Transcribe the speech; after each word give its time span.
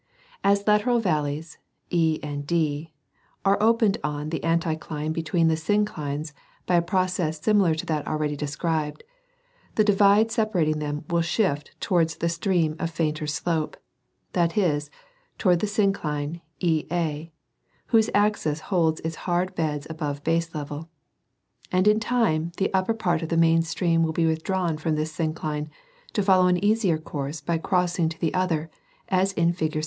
As 0.43 0.65
lateral 0.65 0.97
valleys, 0.99 1.59
E 1.91 2.19
and 2.23 2.47
D, 2.47 2.91
are 3.45 3.61
opened 3.61 3.99
on 4.03 4.29
the 4.31 4.39
anticline 4.39 5.13
between 5.13 5.47
the 5.47 5.53
synclines 5.53 6.33
by 6.65 6.73
a 6.73 6.81
process 6.81 7.39
similar 7.39 7.75
to 7.75 7.85
that 7.85 8.07
already 8.07 8.35
described, 8.35 9.03
the 9.75 9.83
divide 9.83 10.31
separating 10.31 10.79
them 10.79 11.05
will 11.07 11.21
shift 11.21 11.79
towards 11.79 12.15
the 12.15 12.29
stream 12.29 12.75
of 12.79 12.89
fainter 12.89 13.27
slope, 13.27 13.77
that 14.33 14.57
is, 14.57 14.89
towards 15.37 15.61
the 15.61 15.67
syncline, 15.67 16.41
EA, 16.59 17.29
whose 17.93 18.09
axis 18.15 18.59
holds 18.73 19.01
its 19.01 19.17
hard 19.29 19.53
beds 19.53 19.85
above 19.87 20.23
baselevel; 20.23 20.89
and 21.71 21.87
in 21.87 21.99
time 21.99 22.51
the 22.57 22.73
upper 22.73 22.95
part 22.95 23.21
of 23.21 23.29
the 23.29 23.37
main 23.37 23.61
stream 23.61 24.01
will 24.01 24.13
be 24.13 24.25
withdrawn 24.25 24.79
from 24.79 24.95
this 24.95 25.11
syn 25.13 25.31
cline 25.35 25.69
to 26.13 26.23
follow 26.23 26.47
an 26.47 26.57
easier 26.65 26.97
course 26.97 27.39
by 27.39 27.59
crossing 27.59 28.09
to 28.09 28.19
the 28.19 28.33
other, 28.33 28.67
as 29.09 29.31
in 29.33 29.53
fig. 29.53 29.79